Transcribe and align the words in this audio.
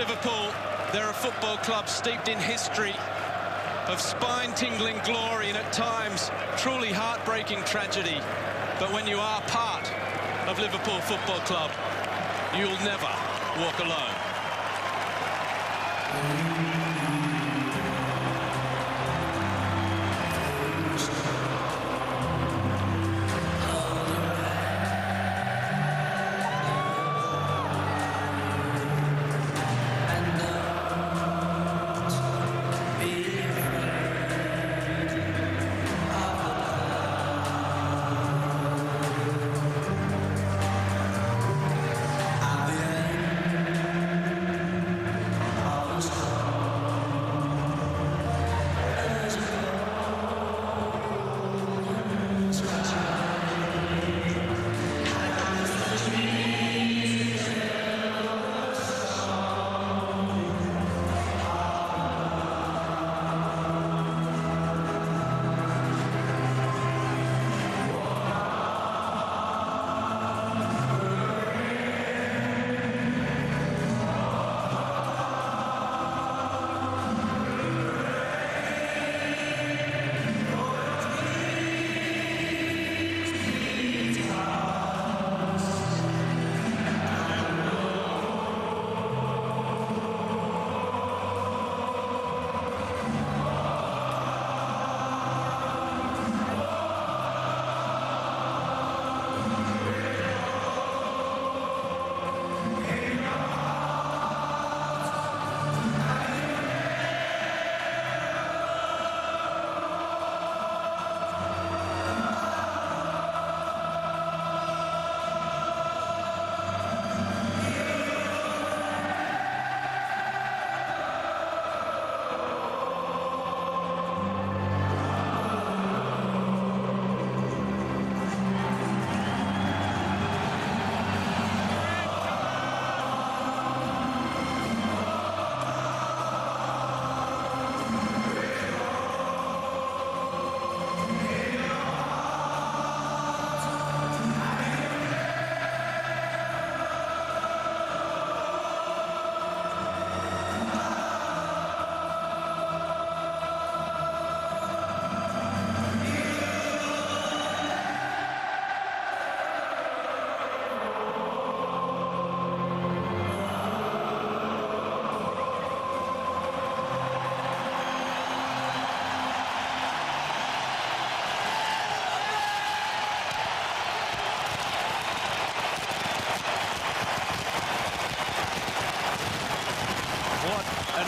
Liverpool, 0.00 0.48
they're 0.94 1.10
a 1.10 1.12
football 1.12 1.58
club 1.58 1.86
steeped 1.86 2.28
in 2.28 2.38
history 2.38 2.94
of 3.86 4.00
spine-tingling 4.00 4.98
glory 5.04 5.50
and 5.50 5.58
at 5.58 5.70
times 5.74 6.30
truly 6.56 6.90
heartbreaking 6.90 7.62
tragedy. 7.64 8.18
But 8.78 8.90
when 8.94 9.06
you 9.06 9.18
are 9.18 9.42
part 9.42 9.92
of 10.48 10.58
Liverpool 10.58 11.00
Football 11.02 11.40
Club, 11.40 11.70
you'll 12.56 12.80
never 12.82 13.12
walk 13.60 13.78
alone. 13.80 14.16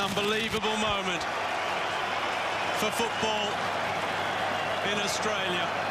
Unbelievable 0.00 0.76
moment 0.78 1.22
for 2.80 2.90
football 2.92 3.52
in 4.90 4.98
Australia. 4.98 5.89